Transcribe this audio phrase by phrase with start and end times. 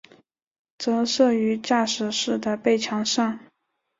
[0.79, 3.37] 则设于驾驶室的背墙上。